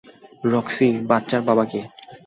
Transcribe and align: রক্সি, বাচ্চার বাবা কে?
রক্সি, 0.43 0.87
বাচ্চার 1.09 1.41
বাবা 1.47 1.65
কে? 1.71 1.81